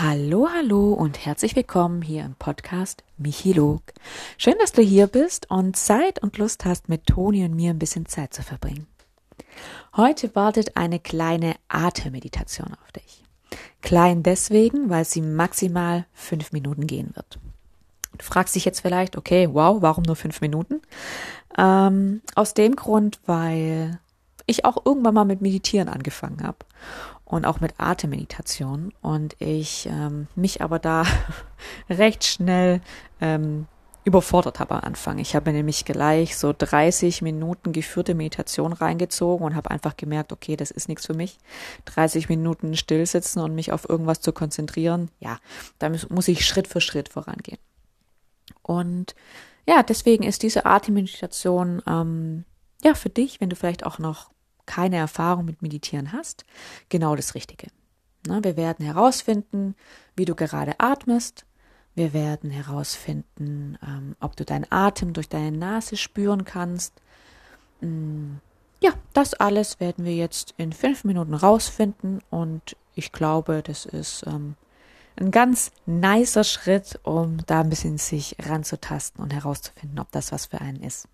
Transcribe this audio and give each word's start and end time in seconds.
Hallo, 0.00 0.48
hallo 0.52 0.92
und 0.92 1.24
herzlich 1.24 1.54
willkommen 1.54 2.02
hier 2.02 2.24
im 2.24 2.34
Podcast 2.34 3.04
Michilog. 3.16 3.80
Schön, 4.38 4.56
dass 4.58 4.72
du 4.72 4.82
hier 4.82 5.06
bist 5.06 5.48
und 5.52 5.76
Zeit 5.76 6.20
und 6.20 6.36
Lust 6.36 6.64
hast, 6.64 6.88
mit 6.88 7.06
Toni 7.06 7.44
und 7.44 7.54
mir 7.54 7.70
ein 7.70 7.78
bisschen 7.78 8.04
Zeit 8.06 8.34
zu 8.34 8.42
verbringen. 8.42 8.88
Heute 9.96 10.34
wartet 10.34 10.76
eine 10.76 10.98
kleine 10.98 11.54
Atemmeditation 11.68 12.74
auf 12.82 12.90
dich. 12.90 13.22
Klein 13.82 14.24
deswegen, 14.24 14.90
weil 14.90 15.04
sie 15.04 15.20
maximal 15.20 16.06
fünf 16.12 16.50
Minuten 16.50 16.88
gehen 16.88 17.12
wird. 17.14 17.38
Du 18.18 18.24
fragst 18.24 18.56
dich 18.56 18.64
jetzt 18.64 18.80
vielleicht, 18.80 19.16
okay, 19.16 19.48
wow, 19.52 19.80
warum 19.80 20.02
nur 20.02 20.16
fünf 20.16 20.40
Minuten? 20.40 20.82
Ähm, 21.56 22.20
aus 22.34 22.52
dem 22.52 22.74
Grund, 22.74 23.20
weil 23.26 24.00
ich 24.46 24.64
auch 24.64 24.84
irgendwann 24.84 25.14
mal 25.14 25.24
mit 25.24 25.40
Meditieren 25.40 25.88
angefangen 25.88 26.42
habe 26.42 26.58
und 27.34 27.46
auch 27.46 27.58
mit 27.58 27.74
Atemmeditation 27.78 28.92
und 29.02 29.34
ich 29.40 29.86
ähm, 29.86 30.28
mich 30.36 30.62
aber 30.62 30.78
da 30.78 31.04
recht 31.90 32.22
schnell 32.22 32.80
ähm, 33.20 33.66
überfordert 34.04 34.60
habe 34.60 34.76
am 34.76 34.82
Anfang. 34.82 35.18
Ich 35.18 35.34
habe 35.34 35.50
nämlich 35.50 35.84
gleich 35.84 36.36
so 36.36 36.54
30 36.56 37.22
Minuten 37.22 37.72
geführte 37.72 38.14
Meditation 38.14 38.72
reingezogen 38.72 39.44
und 39.44 39.56
habe 39.56 39.72
einfach 39.72 39.96
gemerkt, 39.96 40.30
okay, 40.30 40.54
das 40.54 40.70
ist 40.70 40.88
nichts 40.88 41.06
für 41.06 41.14
mich. 41.14 41.38
30 41.86 42.28
Minuten 42.28 42.76
stillsitzen 42.76 43.42
und 43.42 43.52
mich 43.52 43.72
auf 43.72 43.88
irgendwas 43.88 44.20
zu 44.20 44.32
konzentrieren, 44.32 45.10
ja, 45.18 45.38
da 45.80 45.90
muss 46.10 46.28
ich 46.28 46.46
Schritt 46.46 46.68
für 46.68 46.80
Schritt 46.80 47.08
vorangehen. 47.08 47.58
Und 48.62 49.16
ja, 49.66 49.82
deswegen 49.82 50.22
ist 50.22 50.44
diese 50.44 50.66
Atemmeditation 50.66 51.82
ähm, 51.88 52.44
ja 52.84 52.94
für 52.94 53.10
dich, 53.10 53.40
wenn 53.40 53.50
du 53.50 53.56
vielleicht 53.56 53.84
auch 53.84 53.98
noch 53.98 54.33
keine 54.66 54.96
Erfahrung 54.96 55.44
mit 55.44 55.62
Meditieren 55.62 56.12
hast, 56.12 56.44
genau 56.88 57.16
das 57.16 57.34
Richtige. 57.34 57.68
Wir 58.26 58.56
werden 58.56 58.84
herausfinden, 58.84 59.74
wie 60.16 60.24
du 60.24 60.34
gerade 60.34 60.74
atmest. 60.78 61.44
Wir 61.94 62.12
werden 62.12 62.50
herausfinden, 62.50 63.78
ähm, 63.86 64.16
ob 64.20 64.34
du 64.36 64.44
deinen 64.44 64.66
Atem 64.70 65.12
durch 65.12 65.28
deine 65.28 65.56
Nase 65.56 65.96
spüren 65.96 66.44
kannst. 66.44 66.94
Mm, 67.80 68.36
ja, 68.80 68.92
das 69.12 69.34
alles 69.34 69.78
werden 69.78 70.04
wir 70.04 70.14
jetzt 70.14 70.54
in 70.56 70.72
fünf 70.72 71.04
Minuten 71.04 71.34
rausfinden 71.34 72.20
und 72.30 72.76
ich 72.94 73.12
glaube, 73.12 73.62
das 73.62 73.86
ist 73.86 74.24
ähm, 74.26 74.56
ein 75.16 75.30
ganz 75.30 75.70
nicer 75.86 76.44
Schritt, 76.44 76.98
um 77.02 77.38
da 77.46 77.60
ein 77.60 77.70
bisschen 77.70 77.98
sich 77.98 78.36
ranzutasten 78.40 79.22
und 79.22 79.32
herauszufinden, 79.32 79.98
ob 79.98 80.10
das 80.10 80.32
was 80.32 80.46
für 80.46 80.60
einen 80.60 80.82
ist. 80.82 81.08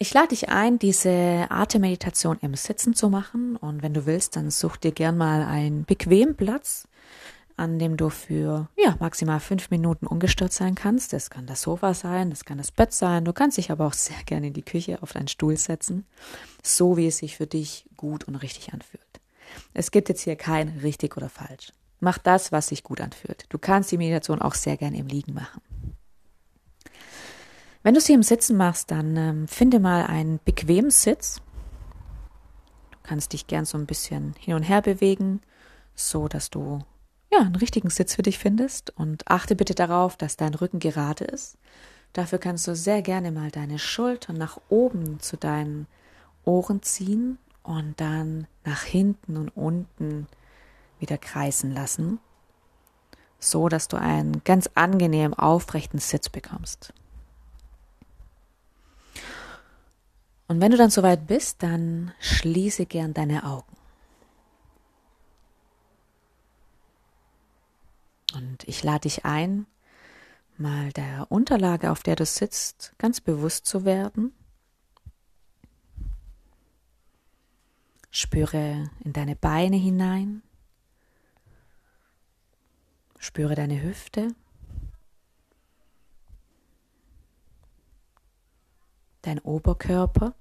Ich 0.00 0.14
lade 0.14 0.28
dich 0.28 0.48
ein, 0.48 0.78
diese 0.78 1.46
Atemmeditation 1.50 2.38
im 2.40 2.54
Sitzen 2.54 2.94
zu 2.94 3.10
machen. 3.10 3.56
Und 3.56 3.82
wenn 3.82 3.94
du 3.94 4.06
willst, 4.06 4.36
dann 4.36 4.48
such 4.52 4.76
dir 4.76 4.92
gern 4.92 5.16
mal 5.16 5.42
einen 5.42 5.84
bequemen 5.84 6.36
Platz, 6.36 6.86
an 7.56 7.80
dem 7.80 7.96
du 7.96 8.08
für 8.08 8.68
ja, 8.76 8.94
maximal 9.00 9.40
fünf 9.40 9.72
Minuten 9.72 10.06
ungestört 10.06 10.52
sein 10.52 10.76
kannst. 10.76 11.12
Das 11.12 11.30
kann 11.30 11.46
das 11.46 11.62
Sofa 11.62 11.94
sein, 11.94 12.30
das 12.30 12.44
kann 12.44 12.58
das 12.58 12.70
Bett 12.70 12.92
sein. 12.92 13.24
Du 13.24 13.32
kannst 13.32 13.58
dich 13.58 13.72
aber 13.72 13.88
auch 13.88 13.92
sehr 13.92 14.22
gerne 14.24 14.46
in 14.46 14.52
die 14.52 14.62
Küche 14.62 15.02
auf 15.02 15.14
deinen 15.14 15.26
Stuhl 15.26 15.56
setzen, 15.56 16.06
so 16.62 16.96
wie 16.96 17.08
es 17.08 17.18
sich 17.18 17.36
für 17.36 17.48
dich 17.48 17.84
gut 17.96 18.22
und 18.22 18.36
richtig 18.36 18.72
anfühlt. 18.72 19.02
Es 19.74 19.90
gibt 19.90 20.08
jetzt 20.08 20.22
hier 20.22 20.36
kein 20.36 20.68
richtig 20.80 21.16
oder 21.16 21.28
falsch. 21.28 21.72
Mach 21.98 22.18
das, 22.18 22.52
was 22.52 22.68
sich 22.68 22.84
gut 22.84 23.00
anfühlt. 23.00 23.46
Du 23.48 23.58
kannst 23.58 23.90
die 23.90 23.98
Meditation 23.98 24.40
auch 24.40 24.54
sehr 24.54 24.76
gerne 24.76 24.98
im 24.98 25.08
Liegen 25.08 25.34
machen. 25.34 25.60
Wenn 27.88 27.94
du 27.94 28.02
sie 28.02 28.12
im 28.12 28.22
Sitzen 28.22 28.58
machst, 28.58 28.90
dann 28.90 29.16
ähm, 29.16 29.48
finde 29.48 29.80
mal 29.80 30.04
einen 30.04 30.40
bequemen 30.44 30.90
Sitz. 30.90 31.40
Du 32.90 32.98
kannst 33.02 33.32
dich 33.32 33.46
gern 33.46 33.64
so 33.64 33.78
ein 33.78 33.86
bisschen 33.86 34.34
hin 34.38 34.52
und 34.52 34.62
her 34.62 34.82
bewegen, 34.82 35.40
so 35.94 36.28
dass 36.28 36.50
du 36.50 36.80
ja 37.32 37.38
einen 37.38 37.56
richtigen 37.56 37.88
Sitz 37.88 38.14
für 38.14 38.20
dich 38.20 38.38
findest 38.38 38.90
und 38.98 39.26
achte 39.26 39.56
bitte 39.56 39.74
darauf, 39.74 40.18
dass 40.18 40.36
dein 40.36 40.52
Rücken 40.52 40.80
gerade 40.80 41.24
ist. 41.24 41.56
Dafür 42.12 42.38
kannst 42.38 42.68
du 42.68 42.76
sehr 42.76 43.00
gerne 43.00 43.32
mal 43.32 43.50
deine 43.50 43.78
Schultern 43.78 44.36
nach 44.36 44.60
oben 44.68 45.18
zu 45.20 45.38
deinen 45.38 45.86
Ohren 46.44 46.82
ziehen 46.82 47.38
und 47.62 47.98
dann 47.98 48.46
nach 48.66 48.82
hinten 48.82 49.38
und 49.38 49.48
unten 49.56 50.26
wieder 50.98 51.16
kreisen 51.16 51.72
lassen, 51.72 52.20
so 53.38 53.70
dass 53.70 53.88
du 53.88 53.96
einen 53.96 54.44
ganz 54.44 54.68
angenehm 54.74 55.32
aufrechten 55.32 56.00
Sitz 56.00 56.28
bekommst. 56.28 56.92
Und 60.48 60.62
wenn 60.62 60.70
du 60.70 60.78
dann 60.78 60.90
soweit 60.90 61.26
bist, 61.26 61.62
dann 61.62 62.12
schließe 62.20 62.86
gern 62.86 63.12
deine 63.12 63.44
Augen. 63.44 63.76
Und 68.34 68.66
ich 68.66 68.82
lade 68.82 69.00
dich 69.00 69.26
ein, 69.26 69.66
mal 70.56 70.90
der 70.92 71.26
Unterlage, 71.30 71.90
auf 71.90 72.02
der 72.02 72.16
du 72.16 72.24
sitzt, 72.24 72.94
ganz 72.98 73.20
bewusst 73.20 73.66
zu 73.66 73.84
werden. 73.84 74.32
Spüre 78.10 78.90
in 79.04 79.12
deine 79.12 79.36
Beine 79.36 79.76
hinein. 79.76 80.42
Spüre 83.18 83.54
deine 83.54 83.82
Hüfte. 83.82 84.34
Dein 89.22 89.38
Oberkörper. 89.40 90.34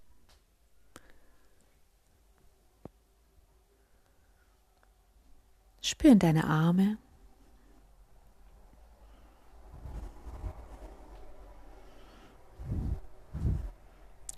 Spüren 5.82 6.20
deine 6.20 6.44
Arme. 6.44 6.98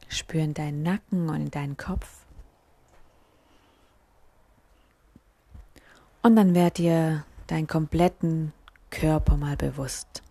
Spüren 0.07 0.53
deinen 0.53 0.83
Nacken 0.83 1.29
und 1.29 1.55
deinen 1.55 1.75
Kopf. 1.75 2.25
Und 6.21 6.35
dann 6.35 6.53
werd 6.53 6.77
dir 6.77 7.25
deinen 7.47 7.67
kompletten 7.67 8.53
Körper 8.91 9.37
mal 9.37 9.55
bewusst. 9.55 10.21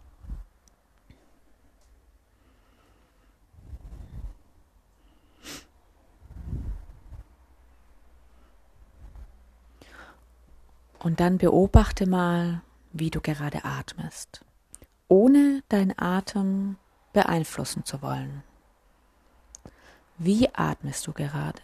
Und 10.98 11.20
dann 11.20 11.38
beobachte 11.38 12.08
mal, 12.08 12.62
wie 12.92 13.10
du 13.10 13.20
gerade 13.20 13.64
atmest, 13.64 14.44
ohne 15.06 15.62
deinen 15.68 15.96
Atem 15.96 16.76
beeinflussen 17.12 17.84
zu 17.84 18.02
wollen. 18.02 18.42
Wie 20.18 20.52
atmest 20.54 21.06
du 21.06 21.12
gerade? 21.12 21.62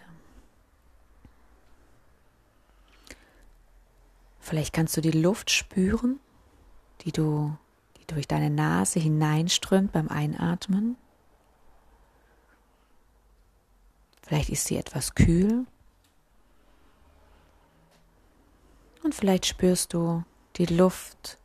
Vielleicht 4.39 4.73
kannst 4.73 4.97
du 4.97 5.01
die 5.01 5.11
Luft 5.11 5.51
spüren, 5.51 6.21
die 7.01 7.13
du 7.13 7.57
die 7.99 8.07
durch 8.07 8.29
deine 8.29 8.51
Nase 8.51 9.01
hineinströmt 9.01 9.93
beim 9.93 10.09
Einatmen. 10.09 10.97
Vielleicht 14.23 14.51
ist 14.51 14.67
sie 14.67 14.77
etwas 14.77 15.15
kühl 15.15 15.67
Und 19.05 19.15
vielleicht 19.15 19.45
spürst 19.45 19.93
du 19.93 20.25
die 20.57 20.65
Luft 20.65 21.39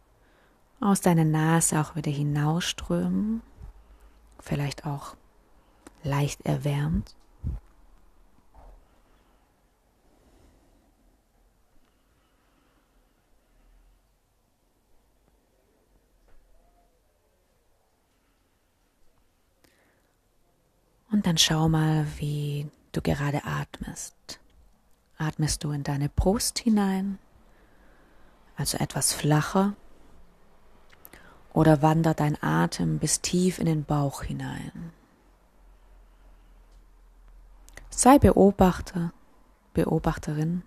aus 0.79 1.01
deiner 1.01 1.25
Nase 1.25 1.81
auch 1.81 1.93
wieder 1.97 2.09
hinausströmen, 2.09 3.41
vielleicht 4.39 4.85
auch 4.85 5.17
leicht 6.01 6.45
erwärmt. 6.45 7.17
Und 21.11 21.27
dann 21.27 21.37
schau 21.37 21.67
mal, 21.67 22.07
wie 22.19 22.69
du 22.93 23.01
gerade 23.01 23.43
atmest. 23.43 24.39
Atmest 25.17 25.65
du 25.65 25.71
in 25.71 25.83
deine 25.83 26.07
Brust 26.07 26.59
hinein 26.59 27.19
also 28.59 28.77
etwas 28.77 29.13
flacher, 29.13 29.73
oder 31.53 31.81
wandert 31.81 32.19
dein 32.19 32.41
Atem 32.43 32.99
bis 32.99 33.21
tief 33.21 33.57
in 33.57 33.65
den 33.65 33.85
Bauch 33.85 34.21
hinein. 34.23 34.91
Sei 37.89 38.19
Beobachter, 38.19 39.13
Beobachterin. 39.73 40.63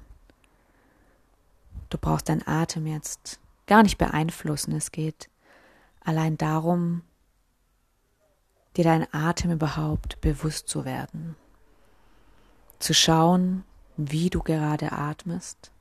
Du 1.90 1.98
brauchst 1.98 2.28
deinen 2.30 2.46
Atem 2.46 2.86
jetzt 2.86 3.38
gar 3.66 3.82
nicht 3.82 3.98
beeinflussen. 3.98 4.74
Es 4.74 4.90
geht 4.90 5.28
allein 6.00 6.36
darum, 6.38 7.02
dir 8.76 8.84
deinen 8.84 9.06
Atem 9.12 9.52
überhaupt 9.52 10.20
bewusst 10.22 10.68
zu 10.68 10.84
werden. 10.86 11.36
Zu 12.78 12.94
schauen, 12.94 13.64
wie 13.96 14.30
du 14.30 14.42
gerade 14.42 14.92
atmest 14.92 15.71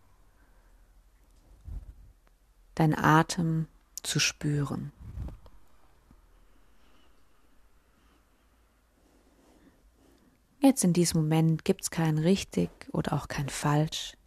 deinen 2.82 2.98
Atem 2.98 3.68
zu 4.02 4.20
spüren. 4.20 4.92
Jetzt 10.60 10.84
in 10.84 10.92
diesem 10.92 11.22
Moment 11.22 11.64
gibt 11.64 11.84
es 11.84 11.92
kein 11.92 12.18
richtig 12.18 12.72
oder 12.92 13.14
auch 13.14 13.28
kein 13.28 13.50
falsch. 13.50 14.18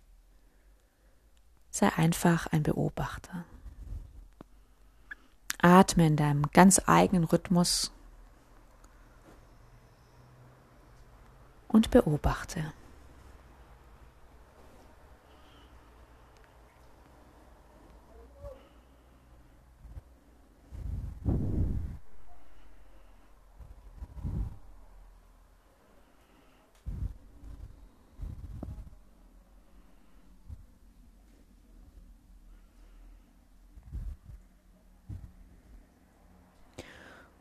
Sei 1.71 1.93
einfach 1.97 2.47
ein 2.47 2.62
Beobachter. 2.62 3.45
Atme 5.61 6.07
in 6.07 6.17
deinem 6.17 6.49
ganz 6.53 6.81
eigenen 6.87 7.25
Rhythmus 7.25 7.93
und 11.67 11.91
beobachte. 11.91 12.73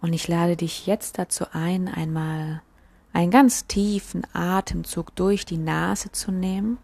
Und 0.03 0.11
ich 0.11 0.27
lade 0.27 0.57
dich 0.57 0.85
jetzt 0.85 1.17
dazu 1.17 1.45
ein, 1.53 1.87
einmal 1.87 2.61
einen 3.13 3.31
ganz 3.31 3.67
tiefen 3.67 4.27
Atemzug 4.33 5.15
durch 5.15 5.45
die 5.45 5.57
Nase 5.57 6.11
zu 6.11 6.29
nehmen. 6.29 6.77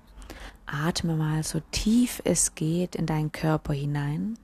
Atme 0.65 1.17
mal 1.17 1.43
so 1.43 1.59
tief 1.71 2.21
es 2.23 2.55
geht 2.55 2.95
in 2.95 3.05
deinen 3.05 3.33
Körper 3.33 3.73
hinein. 3.73 4.39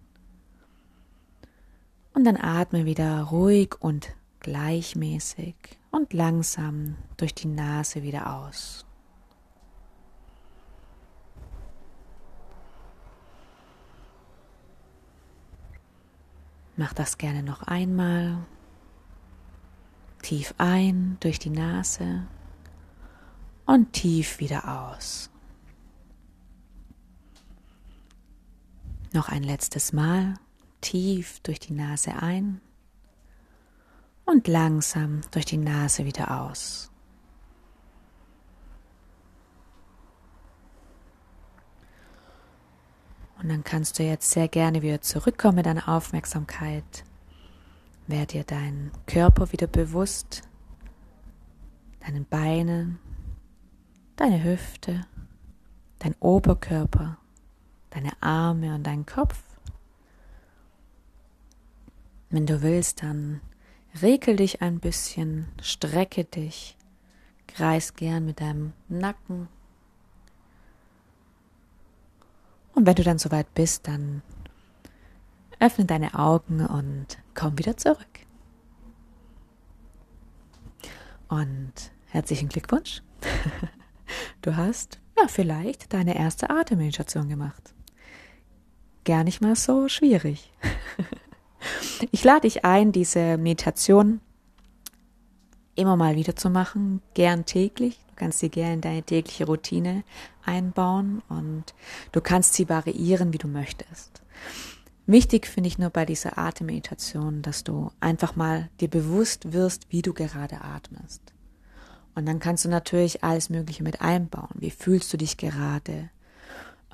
Und 2.13 2.25
dann 2.25 2.35
atme 2.35 2.83
wieder 2.83 3.21
ruhig 3.21 3.75
und 3.79 4.09
gleichmäßig 4.41 5.55
und 5.89 6.11
langsam 6.11 6.97
durch 7.15 7.33
die 7.33 7.47
Nase 7.47 8.03
wieder 8.03 8.35
aus. 8.35 8.85
Mach 16.75 16.91
das 16.91 17.17
gerne 17.17 17.41
noch 17.41 17.63
einmal. 17.63 18.45
Tief 20.25 20.55
ein 20.57 21.17
durch 21.19 21.37
die 21.37 21.51
Nase 21.51 22.25
und 23.67 23.93
tief 23.93 24.39
wieder 24.39 24.89
aus. 24.91 25.29
Noch 29.13 29.29
ein 29.29 29.43
letztes 29.43 29.93
Mal 29.93 30.33
tief 30.81 31.41
durch 31.41 31.59
die 31.59 31.73
Nase 31.73 32.15
ein 32.23 32.59
und 34.25 34.47
langsam 34.47 35.21
durch 35.29 35.45
die 35.45 35.57
Nase 35.57 36.05
wieder 36.05 36.41
aus. 36.41 36.89
Und 43.39 43.49
dann 43.49 43.63
kannst 43.63 43.99
du 43.99 44.03
jetzt 44.03 44.31
sehr 44.31 44.47
gerne 44.47 44.81
wieder 44.81 45.01
zurückkommen 45.01 45.57
mit 45.57 45.67
deiner 45.67 45.87
Aufmerksamkeit 45.87 47.03
Werd 48.07 48.33
dir 48.33 48.43
deinen 48.43 48.91
Körper 49.07 49.51
wieder 49.51 49.67
bewusst, 49.67 50.43
deinen 52.01 52.25
Beinen, 52.25 52.99
deine 54.15 54.43
Hüfte, 54.43 55.05
dein 55.99 56.13
Oberkörper, 56.19 57.17
deine 57.89 58.11
Arme 58.21 58.75
und 58.75 58.83
deinen 58.83 59.05
Kopf. 59.05 59.43
Wenn 62.29 62.45
du 62.45 62.61
willst, 62.61 63.01
dann 63.01 63.41
regel 64.01 64.35
dich 64.35 64.61
ein 64.61 64.79
bisschen, 64.79 65.47
strecke 65.61 66.25
dich, 66.25 66.77
kreis 67.47 67.95
gern 67.95 68.25
mit 68.25 68.41
deinem 68.41 68.73
Nacken. 68.87 69.47
Und 72.73 72.85
wenn 72.85 72.95
du 72.95 73.03
dann 73.03 73.17
soweit 73.17 73.51
bist, 73.53 73.87
dann 73.87 74.21
öffne 75.59 75.85
deine 75.85 76.17
Augen 76.17 76.65
und 76.65 77.17
komm 77.33 77.57
wieder 77.57 77.77
zurück. 77.77 78.19
Und 81.27 81.73
herzlichen 82.07 82.49
Glückwunsch. 82.49 83.01
Du 84.43 84.55
hast 84.55 84.99
ja 85.17 85.27
vielleicht 85.27 85.91
deine 85.91 86.15
erste 86.15 86.51
Atemmeditation 86.51 87.27
gemacht. 87.27 87.73
Gar 89.03 89.23
nicht 89.23 89.41
mal 89.41 89.55
so 89.55 89.87
schwierig. 89.87 90.51
Ich 92.11 92.23
lade 92.23 92.41
dich 92.41 92.63
ein, 92.63 92.91
diese 92.91 93.37
Meditation 93.37 94.21
immer 95.73 95.95
mal 95.95 96.15
wieder 96.15 96.35
zu 96.35 96.49
machen, 96.49 97.01
gern 97.15 97.45
täglich. 97.45 97.99
Du 98.09 98.15
kannst 98.15 98.39
sie 98.39 98.49
gern 98.49 98.73
in 98.73 98.81
deine 98.81 99.03
tägliche 99.03 99.45
Routine 99.45 100.03
einbauen 100.45 101.21
und 101.27 101.73
du 102.11 102.21
kannst 102.21 102.53
sie 102.53 102.69
variieren, 102.69 103.33
wie 103.33 103.37
du 103.37 103.47
möchtest. 103.47 104.21
Wichtig 105.07 105.47
finde 105.47 105.67
ich 105.67 105.77
nur 105.77 105.91
bei 105.91 106.05
dieser 106.05 106.37
Atemmeditation, 106.37 107.41
dass 107.41 107.63
du 107.63 107.91
einfach 107.99 108.35
mal 108.35 108.69
dir 108.79 108.89
bewusst 108.89 109.53
wirst, 109.53 109.85
wie 109.89 110.01
du 110.01 110.13
gerade 110.13 110.61
atmest. 110.61 111.21
Und 112.15 112.25
dann 112.25 112.39
kannst 112.39 112.65
du 112.65 112.69
natürlich 112.69 113.23
alles 113.23 113.49
Mögliche 113.49 113.83
mit 113.83 114.01
einbauen. 114.01 114.55
Wie 114.55 114.71
fühlst 114.71 115.11
du 115.13 115.17
dich 115.17 115.37
gerade? 115.37 116.09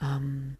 Ähm, 0.01 0.57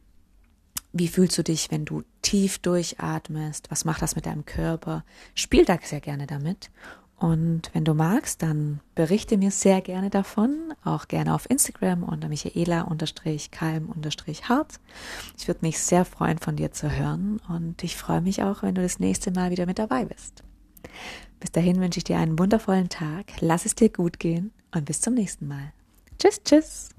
wie 0.94 1.08
fühlst 1.08 1.38
du 1.38 1.44
dich, 1.44 1.72
wenn 1.72 1.84
du 1.84 2.04
tief 2.22 2.60
durchatmest? 2.60 3.72
Was 3.72 3.86
macht 3.86 4.02
das 4.02 4.16
mit 4.16 4.26
deinem 4.26 4.46
Körper? 4.46 5.04
Spiel 5.36 5.66
da 5.66 5.78
sehr 5.82 6.02
gerne 6.02 6.28
damit 6.28 6.70
und 7.22 7.70
wenn 7.74 7.86
du 7.86 7.94
magst, 7.94 8.42
dann 8.42 8.80
berichte 8.96 9.38
mir 9.38 9.52
sehr 9.52 9.82
gerne 9.82 10.10
davon, 10.10 10.74
auch 10.84 11.08
gerne 11.08 11.36
auf 11.36 11.48
Instagram 11.48 12.02
unter 12.02 12.28
michaela-kalm-hart. 12.30 14.80
Ich 15.38 15.48
würde 15.48 15.60
mich 15.62 15.78
sehr 15.78 16.04
freuen, 16.04 16.40
von 16.40 16.56
dir 16.56 16.72
zu 16.72 16.90
hören 16.90 17.40
und 17.48 17.84
ich 17.84 17.96
freue 17.96 18.22
mich 18.22 18.42
auch, 18.42 18.64
wenn 18.64 18.74
du 18.74 18.82
das 18.82 18.98
nächste 18.98 19.30
Mal 19.30 19.52
wieder 19.52 19.68
mit 19.68 19.78
dabei 19.78 20.06
bist. 20.06 20.42
Bis 21.40 21.52
dahin 21.52 21.80
wünsche 21.80 22.00
ich 22.00 22.06
dir 22.06 22.18
einen 22.18 22.40
wundervollen 22.40 22.90
Tag, 22.90 23.34
lass 23.40 23.68
es 23.68 23.76
dir 23.76 23.90
gut 23.90 24.18
gehen 24.18 24.52
und 24.74 24.86
bis 24.86 25.02
zum 25.02 25.14
nächsten 25.14 25.48
Mal. 25.48 25.74
Tschüss, 26.18 26.42
tschüss. 26.44 26.90